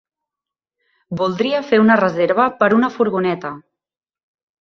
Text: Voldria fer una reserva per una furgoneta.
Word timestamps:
Voldria 1.19 1.59
fer 1.71 1.79
una 1.83 1.97
reserva 2.01 2.47
per 2.63 2.71
una 2.79 2.89
furgoneta. 2.95 3.53